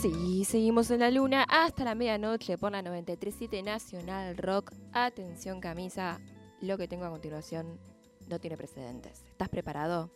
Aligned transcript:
Sí, 0.00 0.44
seguimos 0.44 0.92
en 0.92 1.00
la 1.00 1.10
luna 1.10 1.44
hasta 1.48 1.82
la 1.82 1.96
medianoche 1.96 2.56
por 2.56 2.70
la 2.70 2.82
937 2.82 3.64
Nacional 3.64 4.36
Rock. 4.36 4.72
Atención 4.92 5.60
camisa, 5.60 6.20
lo 6.60 6.78
que 6.78 6.86
tengo 6.86 7.04
a 7.04 7.10
continuación 7.10 7.80
no 8.28 8.38
tiene 8.38 8.56
precedentes. 8.56 9.24
¿Estás 9.28 9.48
preparado? 9.48 10.12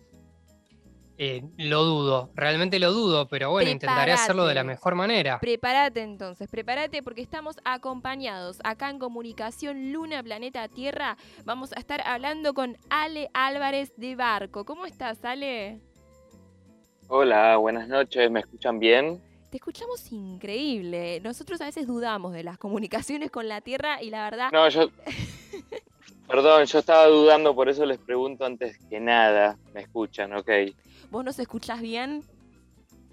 Eh, 1.18 1.42
lo 1.56 1.82
dudo, 1.82 2.30
realmente 2.36 2.78
lo 2.78 2.92
dudo, 2.92 3.26
pero 3.26 3.50
bueno, 3.50 3.70
intentaré 3.70 4.12
hacerlo 4.12 4.46
de 4.46 4.54
la 4.54 4.62
mejor 4.62 4.94
manera. 4.94 5.40
Prepárate 5.40 6.02
entonces, 6.02 6.48
prepárate 6.48 7.02
porque 7.02 7.20
estamos 7.20 7.56
acompañados 7.64 8.60
acá 8.62 8.88
en 8.88 9.00
Comunicación 9.00 9.90
Luna 9.92 10.22
Planeta 10.22 10.68
Tierra. 10.68 11.16
Vamos 11.44 11.72
a 11.72 11.80
estar 11.80 12.02
hablando 12.06 12.54
con 12.54 12.76
Ale 12.88 13.30
Álvarez 13.34 13.92
de 13.96 14.14
Barco. 14.14 14.64
¿Cómo 14.64 14.86
estás, 14.86 15.24
Ale? 15.24 15.80
Hola, 17.08 17.56
buenas 17.56 17.88
noches, 17.88 18.30
¿me 18.30 18.38
escuchan 18.38 18.78
bien? 18.78 19.31
Te 19.52 19.58
escuchamos 19.58 20.10
increíble. 20.10 21.20
Nosotros 21.20 21.60
a 21.60 21.66
veces 21.66 21.86
dudamos 21.86 22.32
de 22.32 22.42
las 22.42 22.56
comunicaciones 22.56 23.30
con 23.30 23.48
la 23.48 23.60
Tierra 23.60 24.02
y 24.02 24.08
la 24.08 24.24
verdad... 24.24 24.48
No, 24.50 24.66
yo... 24.70 24.88
Perdón, 26.26 26.64
yo 26.64 26.78
estaba 26.78 27.04
dudando, 27.08 27.54
por 27.54 27.68
eso 27.68 27.84
les 27.84 27.98
pregunto 27.98 28.46
antes 28.46 28.78
que 28.88 28.98
nada. 28.98 29.58
¿Me 29.74 29.82
escuchan? 29.82 30.32
Ok. 30.32 30.48
¿Vos 31.10 31.22
nos 31.22 31.38
escuchás 31.38 31.82
bien? 31.82 32.24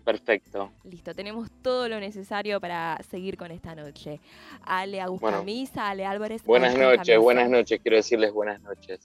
Perfecto. 0.06 0.72
Listo, 0.86 1.14
tenemos 1.14 1.52
todo 1.62 1.90
lo 1.90 2.00
necesario 2.00 2.62
para 2.62 2.98
seguir 3.10 3.36
con 3.36 3.52
esta 3.52 3.76
noche. 3.76 4.22
Ale 4.62 5.02
Augusta 5.02 5.44
Misa, 5.44 5.90
Ale 5.90 6.06
Álvarez. 6.06 6.42
Buenas 6.46 6.74
noches, 6.78 7.20
buenas 7.20 7.50
noches, 7.50 7.82
quiero 7.82 7.98
decirles 7.98 8.32
buenas 8.32 8.62
noches. 8.62 9.02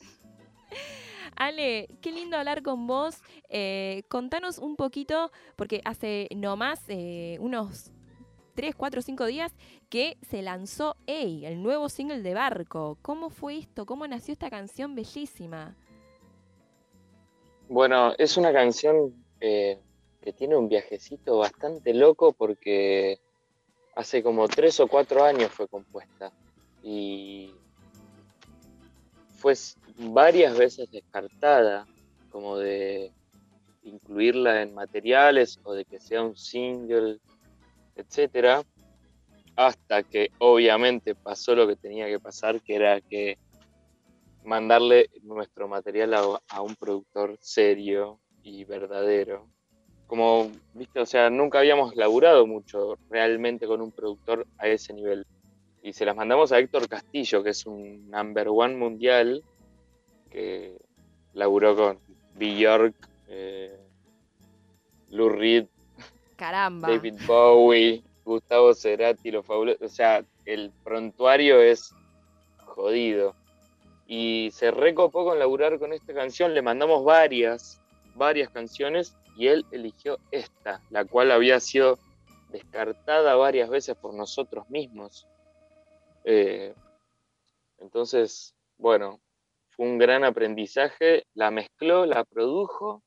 Ale, 1.45 1.89
qué 2.01 2.11
lindo 2.11 2.39
hablar 2.39 2.63
con 2.63 2.87
vos. 2.87 3.21
Eh, 3.51 4.05
contanos 4.09 4.57
un 4.57 4.77
poquito, 4.77 5.31
porque 5.57 5.83
hace 5.85 6.27
no 6.35 6.57
más 6.57 6.83
eh, 6.89 7.37
unos 7.39 7.91
3, 8.55 8.75
4, 8.75 9.03
5 9.03 9.27
días 9.27 9.53
que 9.91 10.17
se 10.27 10.41
lanzó 10.41 10.97
Ey, 11.07 11.45
el 11.45 11.63
nuevo 11.63 11.91
single 11.91 12.23
de 12.23 12.33
Barco. 12.33 12.97
¿Cómo 13.03 13.29
fue 13.29 13.59
esto? 13.59 13.85
¿Cómo 13.85 14.07
nació 14.07 14.33
esta 14.33 14.49
canción 14.49 14.95
bellísima? 14.95 15.77
Bueno, 17.69 18.15
es 18.17 18.39
una 18.39 18.51
canción 18.51 19.13
eh, 19.39 19.79
que 20.23 20.33
tiene 20.33 20.57
un 20.57 20.71
viajecito 20.71 21.37
bastante 21.37 21.93
loco 21.93 22.33
porque 22.33 23.19
hace 23.95 24.23
como 24.23 24.49
tres 24.49 24.81
o 24.81 24.89
cuatro 24.89 25.23
años 25.23 25.51
fue 25.51 25.69
compuesta 25.69 26.33
y 26.83 27.53
fue 29.37 29.55
varias 29.99 30.57
veces 30.57 30.91
descartada 30.91 31.87
como 32.31 32.59
de 32.59 33.13
incluirla 33.85 34.63
en 34.63 34.75
materiales 34.75 35.59
o 35.63 35.75
de 35.75 35.85
que 35.85 36.01
sea 36.01 36.23
un 36.23 36.37
single, 36.37 37.19
etcétera, 37.97 38.63
hasta 39.57 40.03
que 40.03 40.31
obviamente 40.39 41.15
pasó 41.15 41.55
lo 41.55 41.67
que 41.67 41.77
tenía 41.77 42.07
que 42.07 42.19
pasar, 42.19 42.61
que 42.61 42.75
era 42.75 43.01
que 43.01 43.39
mandarle 44.45 45.11
nuestro 45.23 45.69
material 45.69 46.15
a, 46.49 46.61
un 46.61 46.75
productor 46.75 47.37
serio 47.41 48.21
y 48.43 48.65
verdadero. 48.65 49.49
Como, 50.07 50.51
viste, 50.75 51.01
o 51.01 51.07
sea, 51.07 51.31
nunca 51.31 51.61
habíamos 51.61 51.97
laburado 51.97 52.47
mucho 52.47 52.99
realmente 53.09 53.67
con 53.67 53.81
un 53.81 53.91
productor 53.91 54.47
a 54.59 54.69
ese 54.69 54.93
nivel. 54.93 55.27
Y 55.83 55.93
se 55.93 56.05
las 56.05 56.17
mandamos 56.17 56.53
a 56.53 56.59
Héctor 56.59 56.89
Castillo, 56.89 57.43
que 57.43 57.51
es 57.51 57.65
un 57.67 58.11
number 58.11 58.49
one 58.49 58.77
mundial, 58.77 59.43
que 60.35 60.77
laburó 61.33 61.77
con 61.77 61.99
Bjork, 62.35 62.95
eh, 63.29 63.79
Lou 65.11 65.29
Reed, 65.29 65.67
Caramba. 66.37 66.89
David 66.89 67.15
Bowie, 67.25 68.03
Gustavo 68.25 68.75
Cerati, 68.75 69.31
lo 69.31 69.45
fabuloso. 69.45 69.85
O 69.85 69.89
sea, 69.89 70.25
el 70.45 70.73
prontuario 70.83 71.61
es 71.63 71.95
jodido 72.67 73.37
y 74.09 74.51
se 74.53 74.73
recopó 74.73 75.25
con 75.25 75.39
laburar 75.39 75.79
con 75.79 75.93
esta 75.93 76.13
canción, 76.13 76.53
le 76.53 76.63
mandamos 76.63 77.05
varias, 77.05 77.81
varias 78.17 78.51
canciones 78.51 79.17
y 79.37 79.47
él 79.47 79.65
eligió 79.71 80.19
esta, 80.33 80.83
la 80.91 81.05
cual 81.05 81.31
había 81.31 81.61
sido 81.61 81.99
descartada 82.51 83.37
varias 83.37 83.71
veces 83.71 83.97
por 83.97 84.13
nosotros 84.13 84.69
mismos. 84.69 85.29
Eh, 86.25 86.75
entonces, 87.79 88.55
bueno, 88.79 89.21
fue 89.77 89.87
un 89.87 89.99
gran 89.99 90.25
aprendizaje, 90.25 91.25
la 91.35 91.51
mezcló, 91.51 92.07
la 92.07 92.25
produjo 92.25 93.03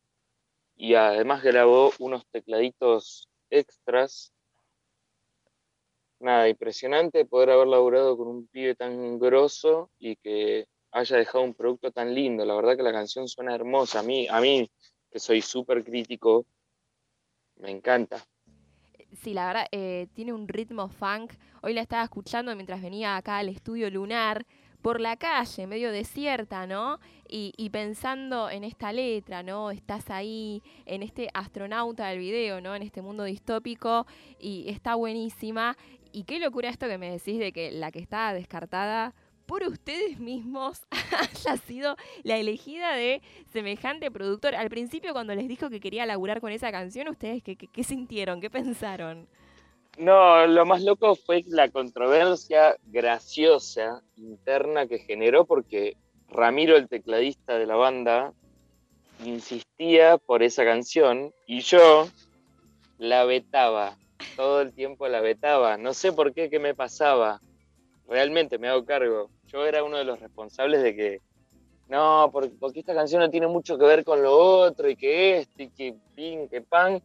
y 0.76 0.96
además 0.96 1.44
grabó 1.44 1.92
unos 2.00 2.26
tecladitos 2.32 3.28
extras. 3.50 4.34
Nada, 6.20 6.50
impresionante 6.50 7.26
poder 7.26 7.52
haber 7.52 7.68
laburado 7.68 8.18
con 8.18 8.28
un 8.28 8.48
pibe 8.48 8.76
tan 8.76 9.20
grosso 9.20 9.92
y 10.00 10.16
que 10.18 10.68
haya 10.92 11.18
dejado 11.18 11.44
un 11.44 11.54
producto 11.54 11.92
tan 11.92 12.14
lindo. 12.14 12.44
La 12.44 12.56
verdad 12.56 12.76
que 12.76 12.84
la 12.84 12.92
canción 12.92 13.28
suena 13.28 13.54
hermosa. 13.54 14.00
A 14.00 14.04
mí, 14.04 14.28
a 14.30 14.42
mí 14.42 14.70
que 15.12 15.20
soy 15.20 15.42
súper 15.42 15.84
crítico, 15.84 16.46
me 17.58 17.72
encanta. 17.72 18.26
Sí, 19.14 19.34
la 19.34 19.48
verdad, 19.48 19.68
eh, 19.72 20.08
tiene 20.14 20.34
un 20.34 20.48
ritmo 20.48 20.90
funk. 20.90 21.34
Hoy 21.62 21.74
la 21.74 21.82
estaba 21.82 22.04
escuchando 22.04 22.54
mientras 22.56 22.82
venía 22.82 23.16
acá 23.16 23.38
al 23.38 23.50
estudio 23.50 23.90
lunar 23.90 24.46
por 24.88 25.02
la 25.02 25.18
calle, 25.18 25.68
medio 25.68 25.92
desierta, 25.92 26.66
¿no? 26.66 27.02
Y, 27.28 27.70
pensando 27.72 28.50
en 28.50 28.64
esta 28.64 28.94
letra, 28.94 29.44
¿no? 29.44 29.70
Estás 29.70 30.10
ahí, 30.10 30.64
en 30.86 31.04
este 31.04 31.28
astronauta 31.34 32.08
del 32.08 32.20
video, 32.20 32.62
¿no? 32.62 32.74
En 32.74 32.84
este 32.84 33.02
mundo 33.02 33.26
distópico, 33.26 34.08
y 34.40 34.70
está 34.70 34.96
buenísima. 34.96 35.76
Y 36.14 36.24
qué 36.24 36.40
locura 36.40 36.70
esto 36.70 36.88
que 36.88 36.98
me 36.98 37.12
decís 37.12 37.38
de 37.38 37.52
que 37.52 37.70
la 37.70 37.92
que 37.92 38.00
está 38.00 38.32
descartada 38.32 39.14
por 39.46 39.64
ustedes 39.64 40.22
mismos 40.22 40.88
haya 41.20 41.58
sido 41.58 41.98
la 42.24 42.38
elegida 42.38 42.96
de 42.96 43.22
semejante 43.52 44.10
productor. 44.10 44.56
Al 44.56 44.70
principio, 44.70 45.12
cuando 45.12 45.36
les 45.36 45.50
dijo 45.50 45.70
que 45.70 45.82
quería 45.82 46.06
laburar 46.06 46.40
con 46.40 46.54
esa 46.54 46.72
canción, 46.72 47.10
¿ustedes 47.10 47.44
qué, 47.44 47.58
qué, 47.58 47.84
sintieron? 47.84 48.40
¿Qué 48.40 48.50
pensaron? 48.50 49.28
No, 49.98 50.46
lo 50.46 50.66
más 50.66 50.84
loco 50.84 51.16
fue 51.16 51.44
la 51.48 51.70
controversia 51.70 52.78
graciosa 52.86 54.02
interna 54.16 54.88
que 54.88 55.00
generó 55.00 55.46
porque 55.46 55.98
Ramiro, 56.30 56.76
el 56.76 56.88
tecladista 56.88 57.58
de 57.58 57.66
la 57.66 57.76
banda, 57.76 58.34
insistía 59.26 60.18
por 60.18 60.44
esa 60.44 60.64
canción 60.64 61.34
y 61.48 61.62
yo 61.62 62.08
la 63.00 63.26
vetaba, 63.26 63.98
todo 64.36 64.62
el 64.62 64.74
tiempo 64.74 65.08
la 65.08 65.22
vetaba. 65.22 65.78
No 65.78 65.94
sé 65.94 66.12
por 66.12 66.34
qué, 66.34 66.50
qué 66.50 66.60
me 66.60 66.76
pasaba. 66.76 67.42
Realmente 68.08 68.58
me 68.58 68.68
hago 68.68 68.86
cargo 68.86 69.30
yo 69.48 69.66
era 69.66 69.84
uno 69.84 69.98
de 69.98 70.04
los 70.04 70.20
responsables 70.20 70.84
de 70.84 70.96
que, 70.96 71.22
no, 71.88 72.30
porque, 72.32 72.80
esta 72.80 72.94
canción 72.94 73.22
no 73.22 73.30
tiene 73.30 73.48
mucho 73.48 73.78
que 73.78 73.86
ver 73.86 74.04
con 74.04 74.22
lo 74.22 74.38
otro, 74.38 74.90
y 74.90 74.96
que 74.96 75.40
esto, 75.40 75.64
y 75.64 75.70
que 75.70 75.96
pin, 76.16 76.50
que 76.50 76.62
pan. 76.62 77.02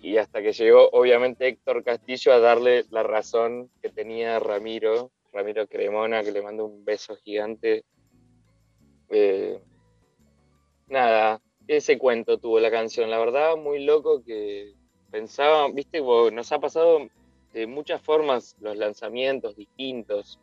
Y 0.00 0.16
hasta 0.16 0.42
que 0.42 0.52
llegó, 0.52 0.88
obviamente, 0.92 1.48
Héctor 1.48 1.82
Castillo 1.82 2.32
a 2.32 2.38
darle 2.38 2.84
la 2.90 3.02
razón 3.02 3.70
que 3.82 3.88
tenía 3.88 4.38
Ramiro, 4.38 5.10
Ramiro 5.32 5.66
Cremona, 5.66 6.22
que 6.22 6.32
le 6.32 6.42
mando 6.42 6.66
un 6.66 6.84
beso 6.84 7.16
gigante. 7.16 7.84
Eh, 9.10 9.60
nada, 10.86 11.40
ese 11.66 11.98
cuento 11.98 12.38
tuvo 12.38 12.60
la 12.60 12.70
canción, 12.70 13.10
la 13.10 13.18
verdad, 13.18 13.56
muy 13.56 13.84
loco 13.84 14.22
que 14.24 14.74
pensaba, 15.10 15.68
viste, 15.72 16.00
nos 16.00 16.52
ha 16.52 16.58
pasado 16.60 17.08
de 17.52 17.66
muchas 17.66 18.00
formas 18.00 18.56
los 18.60 18.76
lanzamientos 18.76 19.56
distintos 19.56 20.38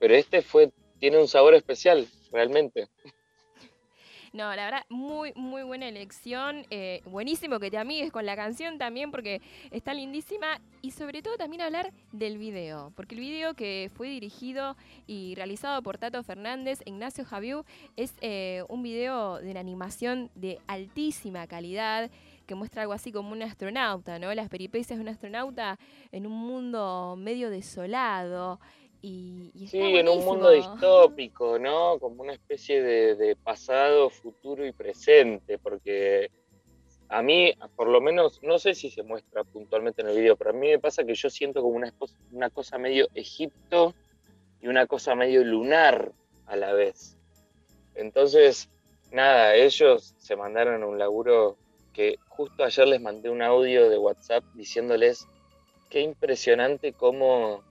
pero 0.00 0.14
este 0.14 0.40
fue, 0.42 0.72
tiene 0.98 1.18
un 1.18 1.28
sabor 1.28 1.54
especial, 1.54 2.08
realmente. 2.32 2.88
No, 4.32 4.54
la 4.54 4.64
verdad, 4.64 4.86
muy, 4.88 5.32
muy 5.34 5.64
buena 5.64 5.88
elección. 5.88 6.64
Eh, 6.70 7.02
buenísimo 7.04 7.58
que 7.58 7.68
te 7.68 7.78
amigues 7.78 8.12
con 8.12 8.24
la 8.24 8.36
canción 8.36 8.78
también 8.78 9.10
porque 9.10 9.42
está 9.72 9.92
lindísima. 9.92 10.60
Y 10.82 10.92
sobre 10.92 11.20
todo 11.20 11.36
también 11.36 11.62
hablar 11.62 11.92
del 12.12 12.38
video. 12.38 12.92
Porque 12.94 13.16
el 13.16 13.20
video 13.20 13.54
que 13.54 13.90
fue 13.92 14.08
dirigido 14.08 14.76
y 15.08 15.34
realizado 15.34 15.82
por 15.82 15.98
Tato 15.98 16.22
Fernández, 16.22 16.80
Ignacio 16.84 17.24
Javiu, 17.24 17.64
es 17.96 18.14
eh, 18.20 18.62
un 18.68 18.84
video 18.84 19.40
de 19.40 19.50
una 19.50 19.60
animación 19.60 20.30
de 20.36 20.60
altísima 20.68 21.48
calidad 21.48 22.08
que 22.46 22.54
muestra 22.54 22.82
algo 22.82 22.94
así 22.94 23.12
como 23.12 23.30
un 23.30 23.42
astronauta, 23.42 24.18
¿no? 24.18 24.34
Las 24.34 24.48
peripecias 24.48 24.98
de 24.98 25.02
un 25.02 25.08
astronauta 25.08 25.78
en 26.10 26.26
un 26.26 26.32
mundo 26.32 27.16
medio 27.16 27.50
desolado. 27.50 28.58
Y, 29.02 29.50
sí, 29.68 29.96
en 29.96 30.08
un 30.08 30.24
mundo 30.24 30.50
distópico, 30.50 31.58
¿no? 31.58 31.98
Como 31.98 32.22
una 32.22 32.34
especie 32.34 32.82
de, 32.82 33.36
pasado, 33.36 34.10
futuro 34.10 34.66
y 34.66 34.72
presente, 34.72 35.58
porque 35.58 36.30
a 37.08 37.22
mí, 37.22 37.54
por 37.76 37.88
lo 37.88 38.00
menos, 38.00 38.42
no 38.42 38.58
sé 38.58 38.74
si 38.74 38.90
se 38.90 39.02
muestra 39.02 39.42
puntualmente 39.44 40.02
en 40.02 40.08
el 40.08 40.16
video, 40.16 40.36
pero 40.36 40.50
a 40.50 40.52
mí 40.52 40.68
me 40.68 40.78
pasa 40.78 41.04
que 41.04 41.14
yo 41.14 41.30
siento 41.30 41.62
como 41.62 41.76
una, 41.76 41.92
una 42.32 42.50
cosa 42.50 42.78
medio 42.78 43.08
Egipto 43.14 43.94
y 44.60 44.68
una 44.68 44.86
cosa 44.86 45.14
medio 45.14 45.42
lunar 45.44 46.12
a 46.46 46.56
la 46.56 46.74
vez. 46.74 47.16
Entonces, 47.94 48.68
nada, 49.10 49.54
ellos 49.54 50.14
se 50.18 50.36
mandaron 50.36 50.84
un 50.84 50.98
laburo 50.98 51.56
que 51.92 52.16
justo 52.28 52.64
ayer 52.64 52.86
les 52.86 53.00
mandé 53.00 53.30
un 53.30 53.42
audio 53.42 53.88
de 53.88 53.98
WhatsApp 53.98 54.44
diciéndoles 54.54 55.26
qué 55.88 56.00
impresionante 56.00 56.92
cómo, 56.92 57.62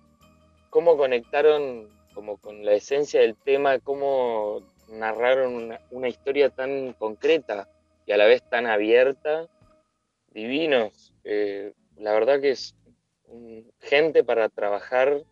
cómo 0.69 0.97
conectaron 0.97 1.89
como 2.13 2.37
con 2.37 2.65
la 2.65 2.73
esencia 2.73 3.21
del 3.21 3.35
tema, 3.35 3.79
cómo 3.79 4.61
narraron 4.89 5.77
una, 5.91 6.09
historia 6.09 6.49
tan 6.49 6.93
concreta 6.93 7.69
y 8.05 8.11
a 8.11 8.17
la 8.17 8.25
vez 8.25 8.43
tan 8.49 8.67
abierta. 8.67 9.47
Divinos. 10.31 11.13
Eh, 11.23 11.73
la 11.97 12.13
verdad 12.13 12.41
que 12.41 12.51
es 12.51 12.75
gente 13.79 14.23
para 14.23 14.49
trabajar 14.49 15.23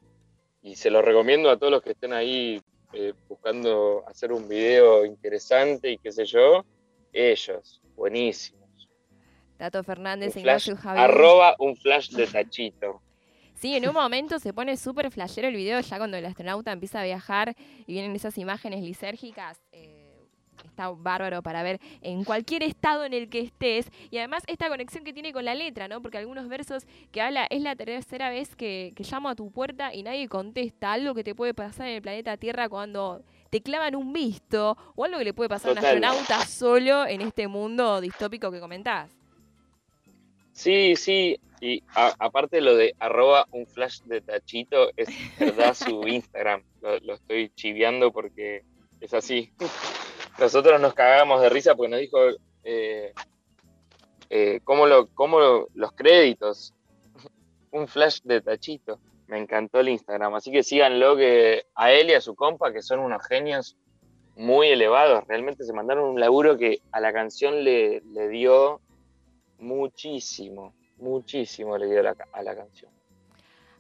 y 0.61 0.75
se 0.75 0.89
lo 0.89 1.01
recomiendo 1.01 1.49
a 1.49 1.57
todos 1.57 1.71
los 1.71 1.81
que 1.81 1.91
estén 1.91 2.13
ahí 2.13 2.61
eh, 2.93 3.13
buscando 3.27 4.03
hacer 4.07 4.31
un 4.31 4.47
video 4.47 5.05
interesante 5.05 5.91
y 5.91 5.97
qué 5.97 6.11
sé 6.11 6.25
yo. 6.25 6.65
Ellos, 7.13 7.81
buenísimos. 7.95 8.67
Tato 9.57 9.83
Fernández, 9.83 10.35
Ignacio 10.35 10.77
Javier. 10.77 11.05
Arroba 11.05 11.55
un 11.59 11.75
flash 11.75 12.11
de 12.11 12.27
tachito. 12.27 13.01
Sí, 13.59 13.75
en 13.75 13.87
un 13.87 13.93
momento 13.93 14.37
se 14.37 14.53
pone 14.53 14.77
súper 14.77 15.09
flashero 15.09 15.47
el 15.47 15.55
video, 15.55 15.79
ya 15.79 15.97
cuando 15.97 16.15
el 16.15 16.25
astronauta 16.25 16.71
empieza 16.71 17.01
a 17.01 17.03
viajar 17.03 17.55
y 17.87 17.93
vienen 17.93 18.15
esas 18.15 18.37
imágenes 18.37 18.83
lisérgicas. 18.83 19.59
Eh, 19.71 20.07
está 20.63 20.89
bárbaro 20.89 21.41
para 21.41 21.63
ver 21.63 21.79
en 22.01 22.23
cualquier 22.23 22.61
estado 22.61 23.03
en 23.03 23.13
el 23.13 23.29
que 23.29 23.39
estés. 23.39 23.89
Y 24.11 24.19
además 24.19 24.43
esta 24.45 24.69
conexión 24.69 25.03
que 25.03 25.11
tiene 25.11 25.33
con 25.33 25.43
la 25.43 25.55
letra, 25.55 25.87
¿no? 25.87 26.03
Porque 26.03 26.19
algunos 26.19 26.47
versos 26.47 26.85
que 27.11 27.19
habla, 27.19 27.47
es 27.49 27.63
la 27.63 27.75
tercera 27.75 28.29
vez 28.29 28.55
que, 28.55 28.93
llamo 29.11 29.29
a 29.29 29.35
tu 29.35 29.49
puerta 29.49 29.91
y 29.91 30.03
nadie 30.03 30.27
contesta. 30.27 30.93
Algo 30.93 31.15
que 31.15 31.23
te 31.23 31.33
puede 31.33 31.55
pasar 31.55 31.87
en 31.87 31.95
el 31.95 32.01
planeta 32.03 32.37
Tierra 32.37 32.69
cuando 32.69 33.23
te 33.49 33.61
clavan 33.61 33.95
un 33.95 34.13
visto 34.13 34.77
o 34.95 35.03
algo 35.03 35.17
que 35.17 35.25
le 35.25 35.33
puede 35.33 35.49
pasar 35.49 35.69
a 35.69 35.71
un 35.71 35.77
astronauta 35.79 36.45
solo 36.45 37.07
en 37.07 37.21
este 37.21 37.47
mundo 37.47 38.01
distópico 38.01 38.51
que 38.51 38.59
comentás. 38.59 39.09
Sí, 40.53 40.95
sí, 40.95 41.39
y 41.59 41.83
aparte 41.93 42.61
lo 42.61 42.75
de 42.75 42.95
arroba 42.99 43.47
un 43.51 43.65
flash 43.65 44.01
de 44.03 44.21
tachito, 44.21 44.91
es 44.95 45.09
verdad 45.39 45.73
su 45.73 46.01
Instagram, 46.07 46.63
lo, 46.81 47.13
estoy 47.13 47.49
chiviando 47.55 48.11
porque 48.11 48.63
es 48.99 49.13
así. 49.13 49.51
Nosotros 50.39 50.79
nos 50.79 50.93
cagamos 50.93 51.41
de 51.41 51.49
risa 51.49 51.75
porque 51.75 51.89
nos 51.89 51.99
dijo 51.99 52.17
eh, 52.63 53.13
eh, 54.29 54.59
cómo, 54.63 54.85
lo, 54.85 55.07
cómo 55.07 55.67
los 55.73 55.91
créditos, 55.93 56.73
un 57.71 57.87
flash 57.87 58.21
de 58.23 58.41
tachito. 58.41 58.99
Me 59.27 59.37
encantó 59.37 59.81
el 59.81 59.89
Instagram, 59.89 60.35
así 60.35 60.51
que 60.51 60.63
síganlo 60.63 61.17
que 61.17 61.65
a 61.75 61.91
él 61.91 62.09
y 62.09 62.13
a 62.13 62.21
su 62.21 62.33
compa, 62.33 62.71
que 62.71 62.81
son 62.81 62.99
unos 62.99 63.25
genios 63.27 63.75
muy 64.37 64.67
elevados, 64.69 65.25
realmente 65.27 65.65
se 65.65 65.73
mandaron 65.73 66.05
un 66.05 66.19
laburo 66.19 66.57
que 66.57 66.79
a 66.91 67.01
la 67.01 67.11
canción 67.11 67.63
le, 67.63 68.01
le 68.01 68.29
dio 68.29 68.79
muchísimo, 69.57 70.73
muchísimo 70.97 71.77
le 71.77 71.87
dio 71.87 71.99
a 71.99 72.43
la 72.43 72.55
canción. 72.55 72.91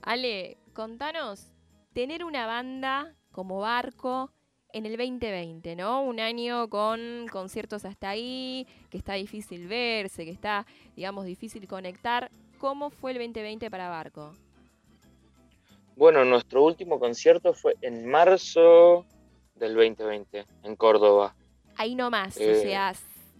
Ale, 0.01 0.57
contanos, 0.73 1.51
tener 1.93 2.23
una 2.23 2.45
banda 2.45 3.15
como 3.31 3.59
Barco 3.59 4.31
en 4.73 4.85
el 4.85 4.97
2020, 4.97 5.75
¿no? 5.75 6.01
Un 6.01 6.19
año 6.19 6.69
con 6.69 7.27
conciertos 7.31 7.85
hasta 7.85 8.09
ahí, 8.09 8.67
que 8.89 8.97
está 8.97 9.13
difícil 9.13 9.67
verse, 9.67 10.25
que 10.25 10.31
está, 10.31 10.65
digamos, 10.95 11.25
difícil 11.25 11.67
conectar. 11.67 12.29
¿Cómo 12.59 12.89
fue 12.89 13.11
el 13.11 13.17
2020 13.17 13.69
para 13.69 13.89
Barco? 13.89 14.33
Bueno, 15.95 16.23
nuestro 16.25 16.63
último 16.63 16.99
concierto 16.99 17.53
fue 17.53 17.75
en 17.81 18.07
marzo 18.07 19.05
del 19.55 19.73
2020, 19.73 20.45
en 20.63 20.75
Córdoba. 20.75 21.35
Ahí 21.75 21.95
nomás, 21.95 22.37
o 22.37 22.41
eh, 22.41 22.61
sea, 22.61 22.93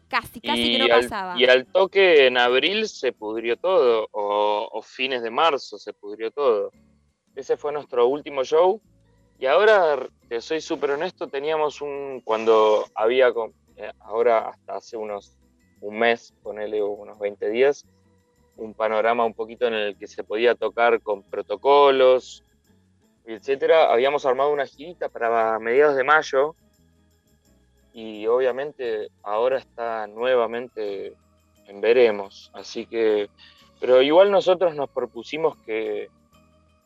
Casi, 0.09 0.39
casi 0.39 0.71
que 0.71 0.80
no 0.80 0.88
pasaba. 0.88 1.38
Y 1.38 1.45
al 1.45 1.65
toque 1.65 2.27
en 2.27 2.38
abril 2.38 2.88
se 2.88 3.12
pudrió 3.12 3.57
todo, 3.57 4.07
o, 4.12 4.81
fines 4.81 5.21
de 5.21 5.30
marzo 5.30 5.77
se 5.77 5.94
pudrió 5.94 6.31
todo. 6.31 6.71
Ese 7.36 7.57
fue 7.57 7.74
nuestro 7.74 8.07
último 8.07 8.44
show. 8.44 8.81
Y 9.39 9.45
ahora, 9.45 10.07
te 10.30 10.42
soy 10.42 10.62
súper 10.62 10.92
honesto, 10.92 11.27
teníamos 11.27 11.81
un, 11.81 12.21
cuando 12.24 12.86
había, 12.95 13.27
eh, 13.75 13.92
ahora 14.00 14.50
hasta 14.50 14.77
hace 14.77 14.98
unos, 14.98 15.38
un 15.81 16.00
mes, 16.00 16.33
ponele 16.42 16.81
unos 16.81 17.19
20 17.19 17.50
días, 17.50 17.86
un 18.56 18.74
panorama 18.74 19.25
un 19.25 19.36
poquito 19.36 19.68
en 19.68 19.75
el 19.75 19.98
que 19.98 20.07
se 20.07 20.24
podía 20.24 20.56
tocar 20.56 21.01
con 21.01 21.21
protocolos, 21.21 22.44
etcétera. 23.25 23.92
Habíamos 23.92 24.25
armado 24.25 24.51
una 24.51 24.65
girita 24.65 25.10
para 25.10 25.60
mediados 25.60 25.95
de 25.95 26.03
mayo, 26.03 26.56
y 27.98 28.28
obviamente 28.28 29.10
ahora 29.24 29.58
está 29.58 30.06
nuevamente 30.06 31.16
en 31.66 31.82
veremos. 31.82 32.52
Así 32.54 32.86
que, 32.86 33.28
pero 33.80 34.04
igual 34.04 34.30
nosotros 34.30 34.76
nos 34.76 34.92
propusimos 34.92 35.58
que, 35.66 36.08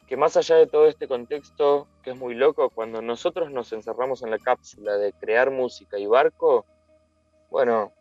que 0.08 0.16
más 0.16 0.38
allá 0.38 0.56
de 0.56 0.68
todo 0.68 0.88
este 0.88 1.10
contexto, 1.10 1.90
que 2.02 2.12
es 2.12 2.16
muy 2.16 2.34
loco, 2.34 2.70
cuando 2.70 3.02
nosotros 3.02 3.52
nos 3.52 3.74
encerramos 3.74 4.24
en 4.24 4.32
la 4.32 4.40
cápsula 4.40 4.96
de 4.96 5.12
crear 5.12 5.52
música 5.52 6.00
y 6.00 6.06
barco, 6.06 6.66
bueno, 7.50 7.92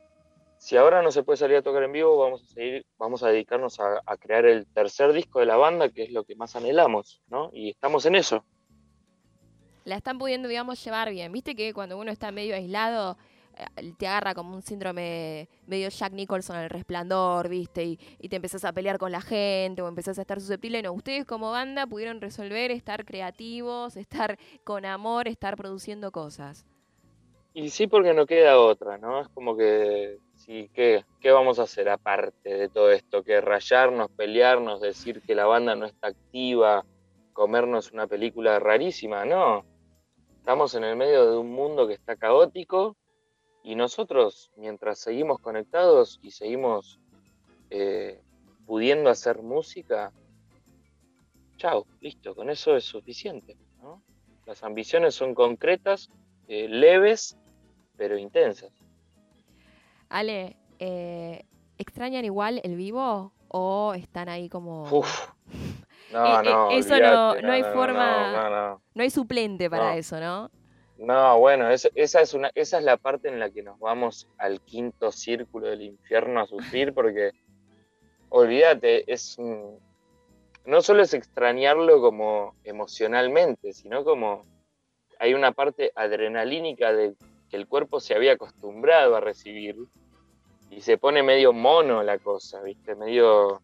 si 0.59 0.77
ahora 0.77 1.03
no 1.03 1.11
se 1.11 1.25
puede 1.25 1.39
salir 1.39 1.57
a 1.57 1.63
tocar 1.63 1.83
en 1.83 1.91
vivo, 1.91 2.17
vamos 2.17 2.45
a 2.45 2.55
seguir, 2.55 2.87
vamos 2.97 3.25
a 3.25 3.31
dedicarnos 3.31 3.81
a, 3.81 4.01
a 4.07 4.17
crear 4.19 4.47
el 4.47 4.69
tercer 4.69 5.13
disco 5.13 5.41
de 5.41 5.47
la 5.47 5.57
banda, 5.57 5.89
que 5.89 6.05
es 6.05 6.13
lo 6.13 6.23
que 6.23 6.37
más 6.37 6.55
anhelamos, 6.55 7.21
¿no? 7.27 7.51
Y 7.53 7.71
estamos 7.71 8.07
en 8.07 8.15
eso 8.15 8.45
la 9.85 9.97
están 9.97 10.19
pudiendo, 10.19 10.49
digamos, 10.49 10.83
llevar 10.85 11.11
bien. 11.11 11.33
Viste 11.33 11.55
que 11.55 11.73
cuando 11.73 11.99
uno 11.99 12.11
está 12.11 12.33
medio 12.33 12.55
aislado, 12.55 13.17
eh, 13.57 13.93
te 13.99 14.07
agarra 14.07 14.35
como 14.35 14.55
un 14.55 14.63
síndrome 14.63 15.49
medio 15.67 15.89
Jack 15.89 16.13
Nicholson 16.13 16.57
el 16.57 16.71
resplandor, 16.71 17.49
¿viste? 17.49 17.85
Y, 17.85 17.99
y, 18.19 18.29
te 18.29 18.37
empezás 18.37 18.65
a 18.65 18.73
pelear 18.73 18.99
con 18.99 19.13
la 19.13 19.21
gente 19.21 19.83
o 19.83 19.89
empezás 19.89 20.19
a 20.19 20.23
estar 20.23 20.41
susceptible. 20.41 20.83
No, 20.83 20.93
ustedes 20.93 21.25
como 21.25 21.51
banda 21.51 21.87
pudieron 21.87 22.21
resolver 22.21 22.71
estar 22.71 23.05
creativos, 23.05 23.97
estar 23.97 24.39
con 24.65 24.85
amor, 24.85 25.29
estar 25.29 25.57
produciendo 25.57 26.11
cosas. 26.13 26.67
Y 27.53 27.71
sí, 27.71 27.89
porque 27.89 28.15
no 28.15 28.27
queda 28.27 28.61
otra, 28.61 28.97
¿no? 28.99 29.21
Es 29.21 29.29
como 29.29 29.57
que, 29.57 30.19
sí, 30.37 30.71
¿qué, 30.73 31.05
¿qué 31.21 31.33
vamos 31.33 31.59
a 31.59 31.65
hacer 31.65 31.89
aparte 31.89 32.49
de 32.49 32.69
todo 32.69 32.93
esto? 32.93 33.25
Que 33.25 33.41
rayarnos, 33.41 34.09
pelearnos, 34.13 34.81
decir 34.81 35.21
que 35.23 35.35
la 35.35 35.47
banda 35.47 35.75
no 35.75 35.87
está 35.87 36.09
activa, 36.09 36.85
comernos 37.41 37.91
una 37.93 38.07
película 38.07 38.59
rarísima, 38.59 39.25
no. 39.25 39.65
Estamos 40.37 40.75
en 40.75 40.85
el 40.85 40.95
medio 40.95 41.31
de 41.31 41.39
un 41.39 41.51
mundo 41.51 41.89
que 41.89 41.95
está 41.95 42.15
caótico 42.15 42.99
y 43.65 43.77
nosotros, 43.77 44.51
mientras 44.59 44.99
seguimos 44.99 45.41
conectados 45.41 46.21
y 46.23 46.33
seguimos 46.33 47.01
eh, 47.71 48.21
pudiendo 48.67 49.09
hacer 49.09 49.41
música, 49.41 50.13
chao, 51.57 51.87
listo, 52.03 52.35
con 52.35 52.51
eso 52.51 52.77
es 52.77 52.85
suficiente. 52.85 53.57
Las 54.45 54.63
ambiciones 54.63 55.15
son 55.15 55.35
concretas, 55.35 56.11
eh, 56.47 56.69
leves, 56.69 57.39
pero 57.97 58.19
intensas. 58.19 58.71
Ale, 60.11 60.59
eh, 60.79 61.47
¿extrañan 61.79 62.27
igual 62.27 62.61
el 62.65 62.77
vivo 62.77 63.33
o 63.49 63.95
están 63.95 64.29
ahí 64.29 64.51
como... 64.51 64.85
No, 66.13 66.27
eh, 66.27 66.41
eh, 66.41 66.51
no. 66.51 66.71
eso 66.71 66.99
no, 66.99 67.35
no, 67.37 67.53
hay 67.53 67.63
forma. 67.63 68.79
No, 68.95 69.03
hay 69.03 69.11
suplente 69.11 69.71
para 69.71 69.97
eso, 69.97 70.19
¿no? 70.21 70.51
No, 70.99 71.39
bueno, 71.39 71.71
esa, 71.71 71.89
es 71.95 72.35
una, 72.35 72.51
esa 72.55 72.79
es 72.79 72.85
la 72.85 72.99
parte 72.99 73.29
en 73.29 73.39
la 73.39 73.51
que 73.51 73.63
nos 73.63 73.79
vamos 73.79 74.29
al 74.37 74.61
quinto 74.61 75.13
círculo 75.13 75.69
del 75.69 75.83
infierno 75.83 76.41
a 76.41 76.47
sufrir, 76.47 76.93
porque 76.95 77.31
olvídate, 78.29 79.11
es 79.11 79.39
no 80.67 80.83
solo 80.83 81.03
es 81.03 81.15
extrañarlo 81.15 82.01
como 82.01 82.55
emocionalmente, 82.65 83.73
sino 83.73 84.05
como 84.05 84.45
hay 85.19 85.35
una 85.35 85.53
parte 85.53 85.93
adrenalínica 85.95 86.93
de 86.93 87.15
que 87.49 87.57
el 87.57 87.67
cuerpo 87.67 87.99
se 88.01 88.15
había 88.15 88.33
acostumbrado 88.33 89.17
a 89.17 89.21
recibir 89.21 89.77
y 90.71 90.83
se 90.83 90.99
pone 90.99 91.23
medio 91.23 91.53
mono 91.53 92.03
la 92.03 92.19
cosa, 92.19 92.61
¿viste? 92.63 92.95
Medio 92.95 93.61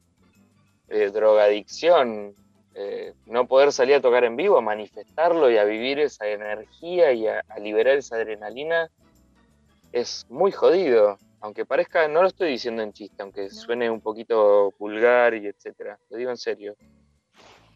eh, 0.88 1.10
drogadicción, 1.10 2.34
eh, 2.74 3.14
no 3.24 3.46
poder 3.46 3.72
salir 3.72 3.94
a 3.96 4.00
tocar 4.00 4.24
en 4.24 4.36
vivo, 4.36 4.58
a 4.58 4.60
manifestarlo 4.60 5.50
y 5.50 5.56
a 5.56 5.64
vivir 5.64 5.98
esa 5.98 6.28
energía 6.28 7.12
y 7.12 7.26
a, 7.26 7.42
liberar 7.58 7.96
esa 7.96 8.16
adrenalina, 8.16 8.90
es 9.92 10.26
muy 10.28 10.52
jodido. 10.52 11.18
Aunque 11.40 11.64
parezca, 11.64 12.06
no 12.08 12.22
lo 12.22 12.28
estoy 12.28 12.50
diciendo 12.50 12.82
en 12.82 12.92
chiste, 12.92 13.22
aunque 13.22 13.50
suene 13.50 13.88
un 13.90 14.00
poquito 14.00 14.74
vulgar 14.78 15.34
y 15.34 15.46
etcétera. 15.46 15.98
Lo 16.10 16.18
digo 16.18 16.30
en 16.30 16.36
serio. 16.36 16.76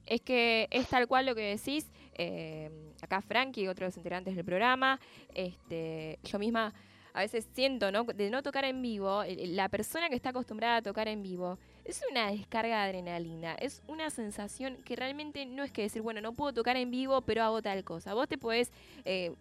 Es 0.07 0.21
que 0.21 0.69
es 0.71 0.89
tal 0.89 1.07
cual 1.07 1.27
lo 1.27 1.35
que 1.35 1.57
decís. 1.57 1.91
Eh, 2.15 2.71
acá 3.01 3.23
Frankie, 3.23 3.69
otro 3.69 3.85
de 3.85 3.89
los 3.89 3.97
integrantes 3.97 4.37
del 4.37 4.45
programa, 4.45 5.01
este, 5.35 6.19
yo 6.25 6.39
misma 6.39 6.75
a 7.13 7.21
veces 7.21 7.49
siento, 7.55 7.91
¿no? 7.91 8.05
De 8.05 8.31
no 8.31 8.43
tocar 8.43 8.65
en 8.65 8.83
vivo, 8.83 9.23
la 9.27 9.69
persona 9.69 10.09
que 10.09 10.15
está 10.15 10.31
acostumbrada 10.31 10.77
a 10.77 10.83
tocar 10.83 11.09
en 11.09 11.23
vivo, 11.23 11.59
es 11.85 12.03
una 12.11 12.31
descarga 12.31 12.83
de 12.83 12.89
adrenalina, 12.89 13.55
es 13.55 13.83
una 13.87 14.11
sensación 14.11 14.77
que 14.85 14.97
realmente 14.97 15.47
no 15.47 15.63
es 15.63 15.73
que 15.73 15.83
decir, 15.83 16.03
bueno, 16.03 16.21
no 16.21 16.33
puedo 16.33 16.53
tocar 16.53 16.77
en 16.77 16.91
vivo, 16.91 17.23
pero 17.23 17.43
hago 17.43 17.63
tal 17.63 17.85
cosa. 17.85 18.15
Vos 18.15 18.29
te 18.29 18.39
podés, 18.39 18.71
eh, 19.05 19.33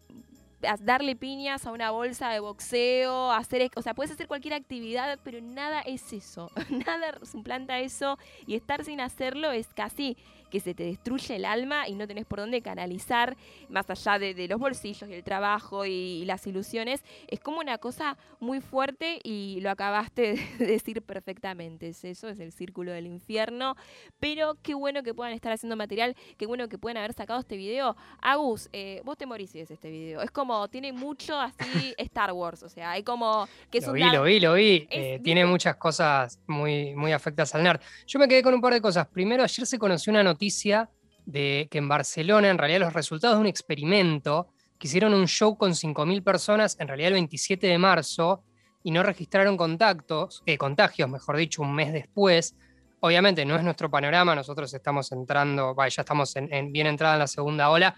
darle 0.81 1.15
piñas 1.15 1.65
a 1.65 1.71
una 1.71 1.91
bolsa 1.91 2.29
de 2.31 2.39
boxeo, 2.39 3.31
hacer, 3.31 3.71
o 3.75 3.81
sea, 3.81 3.93
puedes 3.93 4.11
hacer 4.11 4.27
cualquier 4.27 4.53
actividad, 4.53 5.19
pero 5.23 5.39
nada 5.41 5.81
es 5.81 6.11
eso, 6.11 6.51
nada 6.69 7.17
suplanta 7.23 7.79
eso 7.79 8.17
y 8.45 8.55
estar 8.55 8.83
sin 8.83 8.99
hacerlo 8.99 9.51
es 9.51 9.67
casi 9.67 10.17
que 10.49 10.59
se 10.59 10.73
te 10.73 10.83
destruye 10.83 11.35
el 11.35 11.45
alma 11.45 11.87
y 11.87 11.95
no 11.95 12.07
tenés 12.07 12.25
por 12.25 12.39
dónde 12.39 12.61
canalizar, 12.61 13.37
más 13.69 13.89
allá 13.89 14.19
de, 14.19 14.47
los 14.47 14.59
bolsillos 14.59 15.09
y 15.09 15.13
el 15.13 15.23
trabajo 15.23 15.85
y, 15.85 16.25
las 16.25 16.45
ilusiones, 16.45 17.03
es 17.27 17.39
como 17.39 17.59
una 17.59 17.77
cosa 17.77 18.17
muy 18.39 18.61
fuerte 18.61 19.19
y 19.23 19.59
lo 19.61 19.69
acabaste 19.71 20.33
de 20.59 20.65
decir 20.65 21.01
perfectamente. 21.01 21.89
Es 21.89 22.03
eso, 22.03 22.29
es 22.29 22.39
el 22.39 22.51
círculo 22.51 22.91
del 22.91 23.07
infierno. 23.07 23.75
Pero 24.19 24.57
qué 24.61 24.73
bueno 24.73 25.03
que 25.03 25.13
puedan 25.13 25.33
estar 25.33 25.51
haciendo 25.51 25.75
material, 25.75 26.15
qué 26.37 26.45
bueno 26.45 26.67
que 26.67 26.77
puedan 26.77 26.97
haber 26.97 27.13
sacado 27.13 27.39
este 27.39 27.57
video. 27.57 27.95
Agus, 28.21 28.69
eh, 28.73 29.01
vos 29.05 29.17
te 29.17 29.25
morís 29.25 29.51
si 29.51 29.59
este 29.59 29.89
video. 29.89 30.21
Es 30.21 30.31
como, 30.31 30.67
tiene 30.67 30.93
mucho 30.93 31.39
así 31.39 31.93
Star 31.97 32.31
Wars, 32.33 32.63
o 32.63 32.69
sea, 32.69 32.91
hay 32.91 33.03
como 33.03 33.47
que 33.71 33.81
lo 33.81 33.93
vi, 33.93 34.03
lo 34.03 34.23
vi, 34.23 34.39
lo 34.39 34.53
vi, 34.53 34.87
eh, 34.89 35.19
tiene 35.23 35.45
muchas 35.45 35.75
cosas 35.75 36.39
muy, 36.47 36.95
muy 36.95 37.11
afectas 37.11 37.53
al 37.55 37.63
NERD. 37.63 37.81
Yo 38.07 38.19
me 38.19 38.27
quedé 38.27 38.43
con 38.43 38.53
un 38.53 38.61
par 38.61 38.73
de 38.73 38.81
cosas. 38.81 39.07
Primero, 39.07 39.43
ayer 39.43 39.65
se 39.65 39.79
conoció 39.79 40.11
una 40.11 40.23
noticia 40.23 40.38
noticia 40.39 40.89
de 41.25 41.67
que 41.69 41.79
en 41.79 41.89
Barcelona, 41.89 42.49
en 42.49 42.57
realidad, 42.57 42.79
los 42.79 42.93
resultados 42.93 43.35
de 43.35 43.41
un 43.41 43.47
experimento, 43.47 44.47
que 44.79 44.87
hicieron 44.87 45.13
un 45.13 45.27
show 45.27 45.57
con 45.57 45.71
5.000 45.71 46.23
personas, 46.23 46.77
en 46.79 46.87
realidad 46.87 47.09
el 47.09 47.15
27 47.15 47.67
de 47.67 47.77
marzo, 47.77 48.41
y 48.81 48.91
no 48.91 49.03
registraron 49.03 49.57
contactos, 49.57 50.41
eh, 50.45 50.57
contagios, 50.57 51.09
mejor 51.09 51.35
dicho, 51.35 51.61
un 51.61 51.75
mes 51.75 51.91
después. 51.91 52.55
Obviamente 53.01 53.43
no 53.43 53.57
es 53.57 53.63
nuestro 53.63 53.91
panorama, 53.91 54.33
nosotros 54.33 54.73
estamos 54.73 55.11
entrando, 55.11 55.75
ya 55.75 56.01
estamos 56.01 56.33
en, 56.37 56.71
bien 56.71 56.87
entrada 56.87 57.15
en 57.15 57.19
la 57.19 57.27
segunda 57.27 57.69
ola, 57.69 57.93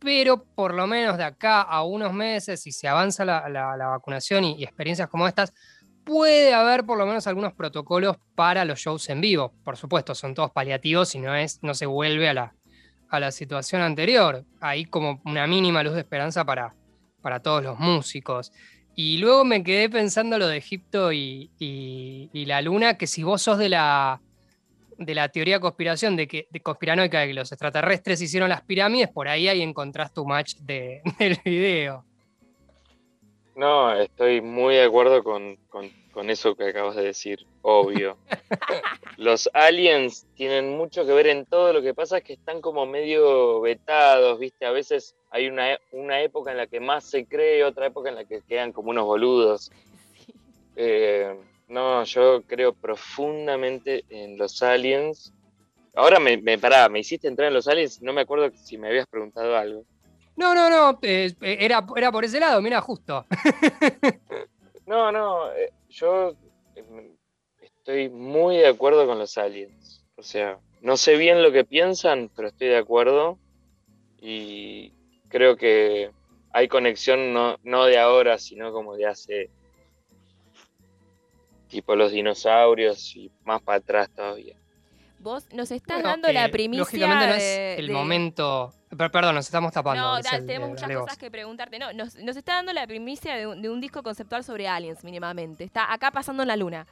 pero 0.00 0.42
por 0.42 0.74
lo 0.74 0.88
menos 0.88 1.16
de 1.16 1.24
acá 1.24 1.62
a 1.62 1.84
unos 1.84 2.12
meses, 2.12 2.60
si 2.60 2.72
se 2.72 2.88
avanza 2.88 3.24
la, 3.24 3.76
vacunación 3.90 4.42
y, 4.42 4.64
experiencias 4.64 5.08
como 5.08 5.28
estas, 5.28 5.54
puede 6.06 6.54
haber 6.54 6.86
por 6.86 6.96
lo 6.96 7.04
menos 7.04 7.26
algunos 7.26 7.52
protocolos 7.52 8.16
para 8.36 8.64
los 8.64 8.78
shows 8.78 9.10
en 9.10 9.20
vivo. 9.20 9.52
Por 9.64 9.76
supuesto, 9.76 10.14
son 10.14 10.34
todos 10.34 10.52
paliativos 10.52 11.14
y 11.16 11.18
no, 11.18 11.34
es, 11.34 11.58
no 11.62 11.74
se 11.74 11.84
vuelve 11.84 12.28
a 12.28 12.34
la, 12.34 12.54
a 13.08 13.20
la 13.20 13.32
situación 13.32 13.82
anterior. 13.82 14.44
Hay 14.60 14.84
como 14.86 15.20
una 15.24 15.46
mínima 15.48 15.82
luz 15.82 15.94
de 15.94 16.00
esperanza 16.00 16.44
para, 16.44 16.74
para 17.20 17.40
todos 17.40 17.62
los 17.62 17.78
músicos. 17.78 18.52
Y 18.94 19.18
luego 19.18 19.44
me 19.44 19.64
quedé 19.64 19.90
pensando 19.90 20.38
lo 20.38 20.46
de 20.46 20.56
Egipto 20.56 21.12
y, 21.12 21.50
la 22.32 22.62
luna, 22.62 22.96
que 22.96 23.08
si 23.08 23.24
vos 23.24 23.42
sos 23.42 23.58
de 23.58 23.68
la, 23.68 24.22
de 24.96 25.14
la 25.14 25.28
teoría 25.28 25.58
conspiración, 25.58 26.14
de 26.14 26.28
que, 26.28 26.46
de 26.50 26.60
conspiranoica 26.60 27.20
de 27.20 27.26
que 27.26 27.34
los 27.34 27.50
extraterrestres 27.50 28.22
hicieron 28.22 28.48
las 28.48 28.62
pirámides, 28.62 29.08
por 29.08 29.26
ahí 29.26 29.48
ahí 29.48 29.60
encontrás 29.60 30.14
tu 30.14 30.24
match 30.24 30.54
de, 30.60 31.02
del 31.18 31.38
video. 31.44 32.04
No, 33.56 33.90
estoy 33.94 34.42
muy 34.42 34.74
de 34.74 34.84
acuerdo 34.84 35.24
con, 35.24 35.58
eso 36.28 36.54
que 36.54 36.68
acabas 36.68 36.94
de 36.94 37.04
decir, 37.04 37.46
obvio. 37.62 38.18
Los 39.16 39.48
aliens 39.54 40.26
tienen 40.34 40.76
mucho 40.76 41.06
que 41.06 41.12
ver 41.12 41.28
en 41.28 41.46
todo, 41.46 41.72
lo 41.72 41.80
que 41.80 41.94
pasa 41.94 42.18
es 42.18 42.24
que 42.24 42.34
están 42.34 42.60
como 42.60 42.84
medio 42.84 43.62
vetados, 43.62 44.38
¿viste? 44.38 44.66
A 44.66 44.72
veces 44.72 45.16
hay 45.30 45.48
una, 45.48 45.78
una 45.92 46.20
época 46.20 46.50
en 46.50 46.58
la 46.58 46.66
que 46.66 46.80
más 46.80 47.04
se 47.04 47.24
cree, 47.24 47.64
otra 47.64 47.86
época 47.86 48.10
en 48.10 48.16
la 48.16 48.26
que 48.26 48.42
quedan 48.42 48.72
como 48.72 48.90
unos 48.90 49.06
boludos. 49.06 49.72
Eh, 50.76 51.34
no, 51.68 52.04
yo 52.04 52.42
creo 52.42 52.74
profundamente 52.74 54.04
en 54.10 54.36
los 54.36 54.62
aliens. 54.62 55.32
Ahora 55.94 56.20
me, 56.20 56.36
me 56.36 56.58
pará, 56.58 56.90
me 56.90 56.98
hiciste 56.98 57.26
entrar 57.26 57.48
en 57.48 57.54
los 57.54 57.68
aliens, 57.68 58.02
no 58.02 58.12
me 58.12 58.20
acuerdo 58.20 58.50
si 58.54 58.76
me 58.76 58.88
habías 58.88 59.06
preguntado 59.06 59.56
algo. 59.56 59.86
No, 60.36 60.54
no, 60.54 60.68
no, 60.68 60.98
eh, 61.02 61.34
era, 61.40 61.86
era 61.96 62.12
por 62.12 62.24
ese 62.24 62.38
lado, 62.38 62.60
mira, 62.60 62.80
justo. 62.80 63.24
no, 64.86 65.10
no, 65.10 65.50
eh, 65.52 65.72
yo 65.88 66.34
em, 66.74 67.16
estoy 67.60 68.10
muy 68.10 68.58
de 68.58 68.68
acuerdo 68.68 69.06
con 69.06 69.18
los 69.18 69.38
aliens. 69.38 70.04
O 70.16 70.22
sea, 70.22 70.58
no 70.82 70.96
sé 70.96 71.16
bien 71.16 71.42
lo 71.42 71.52
que 71.52 71.64
piensan, 71.64 72.30
pero 72.36 72.48
estoy 72.48 72.68
de 72.68 72.76
acuerdo. 72.76 73.38
Y 74.20 74.92
creo 75.28 75.56
que 75.56 76.10
hay 76.52 76.68
conexión 76.68 77.32
no, 77.32 77.56
no 77.62 77.84
de 77.84 77.98
ahora, 77.98 78.38
sino 78.38 78.72
como 78.72 78.94
de 78.94 79.06
hace 79.06 79.50
tipo 81.68 81.96
los 81.96 82.12
dinosaurios 82.12 83.16
y 83.16 83.30
más 83.44 83.62
para 83.62 83.78
atrás 83.78 84.10
todavía. 84.14 84.56
Vos 85.18 85.46
nos 85.52 85.70
estás 85.70 86.02
dando 86.02 86.30
la 86.32 86.48
primicia. 86.48 86.80
Lógicamente 86.80 87.26
no 87.26 87.34
es 87.34 87.78
el 87.78 87.90
momento 87.90 88.72
Perdón, 88.96 89.34
nos 89.34 89.46
estamos 89.46 89.72
tapando. 89.72 90.16
No, 90.16 90.22
tenemos 90.22 90.70
muchas 90.70 90.90
cosas 90.90 91.18
que 91.18 91.30
preguntarte. 91.30 91.78
No, 91.78 91.92
nos, 91.92 92.16
está 92.16 92.54
dando 92.54 92.72
la 92.72 92.86
primicia 92.86 93.34
de 93.34 93.46
un, 93.46 93.80
disco 93.80 94.02
conceptual 94.02 94.44
sobre 94.44 94.68
aliens, 94.68 95.02
mínimamente. 95.02 95.64
Está 95.64 95.92
acá 95.92 96.10
pasando 96.10 96.42
en 96.42 96.48
la 96.48 96.56
luna. 96.56 96.86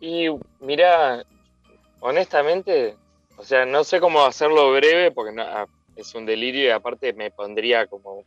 Y 0.00 0.28
mira, 0.60 1.24
honestamente, 2.00 2.96
o 3.36 3.42
sea, 3.42 3.64
no 3.64 3.82
sé 3.82 3.98
cómo 4.00 4.24
hacerlo 4.24 4.72
breve 4.72 5.10
porque 5.10 5.38
ah, 5.40 5.66
es 5.96 6.14
un 6.14 6.26
delirio 6.26 6.66
y 6.66 6.70
aparte 6.70 7.12
me 7.14 7.30
pondría 7.30 7.86
como. 7.86 8.24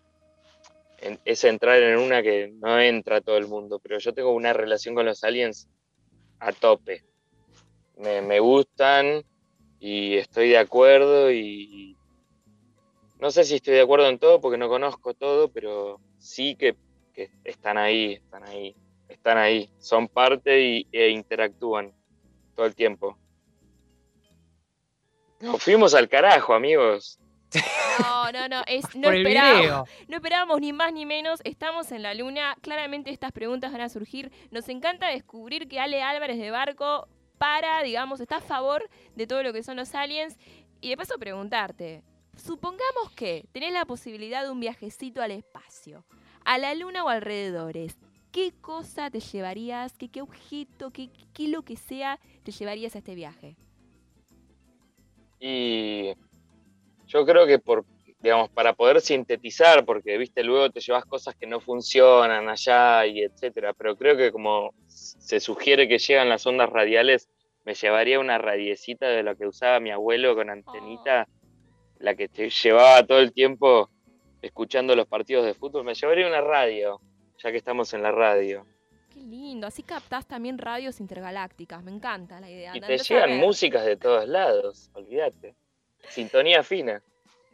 es 1.25 1.43
entrar 1.43 1.81
en 1.81 1.99
una 1.99 2.23
que 2.23 2.53
no 2.55 2.79
entra 2.79 3.21
todo 3.21 3.37
el 3.37 3.47
mundo, 3.47 3.79
pero 3.79 3.99
yo 3.99 4.13
tengo 4.13 4.31
una 4.31 4.53
relación 4.53 4.95
con 4.95 5.05
los 5.05 5.23
aliens 5.23 5.67
a 6.39 6.51
tope. 6.51 7.03
Me, 7.97 8.21
me 8.21 8.39
gustan, 8.39 9.23
y 9.85 10.15
estoy 10.15 10.47
de 10.47 10.57
acuerdo 10.57 11.29
y 11.29 11.97
no 13.19 13.31
sé 13.31 13.43
si 13.43 13.55
estoy 13.55 13.73
de 13.73 13.81
acuerdo 13.81 14.07
en 14.07 14.17
todo 14.17 14.39
porque 14.39 14.57
no 14.57 14.69
conozco 14.69 15.13
todo, 15.13 15.49
pero 15.49 15.99
sí 16.19 16.55
que, 16.55 16.77
están 17.43 17.77
ahí, 17.77 18.13
están 18.13 18.47
ahí, 18.47 18.75
están 19.09 19.37
ahí, 19.37 19.69
son 19.79 20.07
parte 20.07 20.61
y, 20.61 20.87
e 20.89 21.09
interactúan 21.09 21.93
todo 22.55 22.65
el 22.65 22.75
tiempo. 22.75 23.17
Nos 25.41 25.61
fuimos 25.61 25.93
al 25.93 26.07
carajo, 26.07 26.53
amigos. 26.53 27.19
No, 27.99 28.31
no, 28.31 28.47
no, 28.47 28.63
no, 28.95 29.11
esperábamos, 29.11 29.89
no 30.07 30.15
esperábamos 30.15 30.61
ni 30.61 30.71
más 30.71 30.93
ni 30.93 31.05
menos. 31.05 31.41
Estamos 31.43 31.91
en 31.91 32.03
la 32.03 32.13
luna. 32.13 32.55
Claramente 32.61 33.11
estas 33.11 33.33
preguntas 33.33 33.73
van 33.73 33.81
a 33.81 33.89
surgir. 33.89 34.31
Nos 34.49 34.69
encanta 34.69 35.07
descubrir 35.09 35.67
que 35.67 35.81
Ale 35.81 36.01
Álvarez 36.01 36.39
de 36.39 36.51
Barco 36.51 37.07
para, 37.37 37.81
digamos, 37.83 38.19
está 38.19 38.37
a 38.37 38.41
favor 38.41 38.89
de 39.15 39.27
todo 39.27 39.43
lo 39.43 39.53
que 39.53 39.63
son 39.63 39.77
los 39.77 39.93
aliens. 39.95 40.37
Y 40.81 40.89
de 40.89 40.97
paso 40.97 41.17
preguntarte, 41.17 42.03
supongamos 42.35 43.11
que 43.15 43.45
tenés 43.51 43.73
la 43.73 43.85
posibilidad 43.85 44.43
de 44.43 44.51
un 44.51 44.59
viajecito 44.59 45.21
al 45.21 45.31
espacio, 45.31 46.05
a 46.45 46.57
la 46.57 46.73
luna 46.75 47.03
o 47.03 47.09
alrededores. 47.09 47.97
¿Qué 48.31 48.51
cosa 48.61 49.09
te 49.11 49.19
llevarías? 49.19 49.97
¿Qué, 49.97 50.09
qué 50.09 50.21
objeto? 50.21 50.91
Qué, 50.91 51.09
qué 51.33 51.47
lo 51.47 51.61
que 51.61 51.75
sea 51.77 52.19
te 52.43 52.51
llevarías 52.51 52.95
a 52.95 52.99
este 52.99 53.15
viaje? 53.15 53.55
Y 55.39 56.13
yo 57.05 57.25
creo 57.25 57.45
que 57.45 57.59
por, 57.59 57.85
digamos, 58.23 58.49
para 58.49 58.71
poder 58.71 59.01
sintetizar, 59.01 59.83
porque 59.83 60.17
viste, 60.17 60.43
luego 60.43 60.69
te 60.69 60.79
llevas 60.79 61.03
cosas 61.03 61.35
que 61.35 61.45
no 61.45 61.59
funcionan 61.59 62.47
allá 62.47 63.05
y 63.05 63.21
etcétera, 63.21 63.73
pero 63.73 63.97
creo 63.97 64.15
que 64.15 64.31
como 64.31 64.73
se 64.87 65.41
sugiere 65.41 65.89
que 65.89 65.99
llegan 65.99 66.29
las 66.29 66.47
ondas 66.47 66.69
radiales, 66.69 67.29
me 67.65 67.73
llevaría 67.73 68.21
una 68.21 68.37
radiecita 68.37 69.09
de 69.09 69.23
lo 69.23 69.35
que 69.35 69.45
usaba 69.45 69.81
mi 69.81 69.91
abuelo 69.91 70.35
con 70.35 70.49
antenita, 70.49 71.27
la 71.99 72.15
que 72.15 72.29
te 72.29 72.49
llevaba 72.49 73.05
todo 73.05 73.19
el 73.19 73.33
tiempo 73.33 73.89
escuchando 74.41 74.95
los 74.95 75.07
partidos 75.07 75.45
de 75.45 75.53
fútbol. 75.53 75.83
Me 75.83 75.93
llevaría 75.93 76.25
una 76.25 76.41
radio, 76.41 77.01
ya 77.43 77.51
que 77.51 77.57
estamos 77.57 77.93
en 77.93 78.03
la 78.03 78.11
radio. 78.11 78.65
Qué 79.13 79.19
lindo, 79.19 79.67
así 79.67 79.83
captás 79.83 80.25
también 80.25 80.57
radios 80.57 81.01
intergalácticas, 81.01 81.83
me 81.83 81.91
encanta 81.91 82.39
la 82.39 82.49
idea. 82.49 82.71
Y 82.73 82.79
te 82.79 82.97
llegan 82.97 83.37
músicas 83.37 83.85
de 83.85 83.97
todos 83.97 84.29
lados, 84.29 84.89
olvídate. 84.93 85.55
Sintonía 86.07 86.63
fina. 86.63 87.03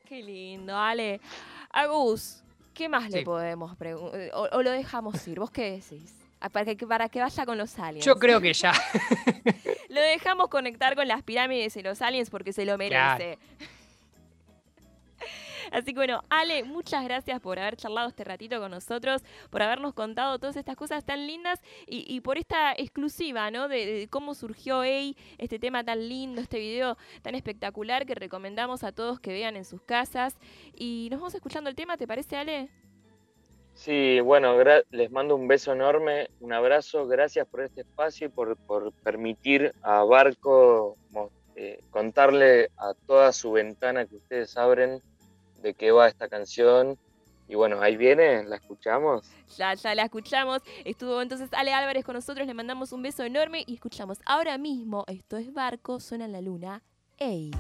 Qué 0.09 0.23
lindo, 0.23 0.75
Ale. 0.75 1.21
Agus, 1.69 2.43
¿qué 2.73 2.89
más 2.89 3.11
le 3.11 3.21
podemos 3.21 3.77
preguntar? 3.77 4.31
o 4.33 4.63
lo 4.63 4.71
dejamos 4.71 5.27
ir? 5.27 5.39
¿Vos 5.39 5.51
qué 5.51 5.71
decís? 5.79 6.19
Ah, 6.41 6.49
para 6.49 6.73
que, 6.73 6.87
para 6.87 7.09
que 7.09 7.19
vaya 7.19 7.45
con 7.45 7.57
los 7.57 7.77
aliens. 7.77 8.05
Yo 8.05 8.17
creo 8.17 8.39
que 8.39 8.53
ya. 8.53 8.71
Lo 9.89 9.99
dejamos 10.01 10.47
conectar 10.47 10.95
con 10.95 11.07
las 11.07 11.21
pirámides 11.23 11.75
y 11.75 11.81
los 11.81 12.01
aliens 12.01 12.29
porque 12.29 12.53
se 12.53 12.63
lo 12.63 12.77
merece. 12.77 13.37
Así 15.71 15.93
que 15.93 15.99
bueno, 15.99 16.23
Ale, 16.29 16.63
muchas 16.63 17.03
gracias 17.03 17.39
por 17.39 17.59
haber 17.59 17.75
charlado 17.75 18.09
este 18.09 18.23
ratito 18.23 18.59
con 18.59 18.71
nosotros, 18.71 19.23
por 19.49 19.61
habernos 19.61 19.93
contado 19.93 20.39
todas 20.39 20.55
estas 20.55 20.75
cosas 20.75 21.05
tan 21.05 21.27
lindas 21.27 21.61
y, 21.88 22.21
por 22.21 22.38
esta 22.38 22.73
exclusiva, 22.73 23.51
¿no? 23.51 23.67
De, 23.67 24.07
cómo 24.09 24.33
surgió 24.35 24.83
este 24.83 25.59
tema 25.59 25.83
tan 25.83 26.07
lindo, 26.07 26.41
este 26.41 26.59
video 26.59 26.97
tan 27.21 27.35
espectacular 27.35 28.05
que 28.05 28.15
recomendamos 28.15 28.83
a 28.83 28.91
todos 28.91 29.19
que 29.19 29.31
vean 29.31 29.55
en 29.55 29.65
sus 29.65 29.81
casas. 29.81 30.38
Y 30.75 31.07
nos 31.11 31.19
vamos 31.19 31.35
escuchando 31.35 31.69
el 31.69 31.75
tema, 31.75 31.97
¿te 31.97 32.07
parece, 32.07 32.38
Ale? 32.38 32.69
Sí, 33.73 34.19
bueno, 34.19 34.55
les 34.91 35.09
mando 35.09 35.35
un 35.35 35.47
beso 35.47 35.71
enorme, 35.71 36.29
un 36.41 36.51
abrazo, 36.51 37.07
gracias 37.07 37.47
por 37.47 37.61
este 37.61 37.81
espacio 37.81 38.27
y 38.27 38.29
por, 38.29 38.91
permitir 39.03 39.73
a 39.81 40.03
Barco 40.03 40.97
eh, 41.55 41.79
contarle 41.89 42.71
a 42.77 42.93
toda 43.07 43.31
su 43.31 43.53
ventana 43.53 44.05
que 44.05 44.17
ustedes 44.17 44.57
abren 44.57 45.01
de 45.61 45.73
qué 45.73 45.91
va 45.91 46.07
esta 46.07 46.27
canción 46.27 46.97
Y 47.47 47.55
bueno, 47.55 47.81
ahí 47.81 47.97
viene, 47.97 48.43
la 48.43 48.57
escuchamos. 48.57 49.27
Ya, 49.57 49.73
ya 49.73 49.95
la 49.95 50.03
escuchamos. 50.03 50.61
Estuvo 50.85 51.21
entonces 51.21 51.49
Ale 51.51 51.73
Álvarez 51.73 52.05
con 52.05 52.15
nosotros, 52.15 52.45
le 52.45 52.53
mandamos 52.53 52.91
un 52.91 53.01
beso 53.01 53.23
enorme 53.23 53.63
y 53.65 53.75
escuchamos 53.75 54.19
ahora 54.25 54.57
mismo, 54.57 55.03
esto 55.07 55.37
es 55.37 55.51
Barco, 55.51 55.99
suena 55.99 56.25
en 56.25 56.31
la 56.31 56.41
luna. 56.41 56.83
¡Ey! 57.17 57.51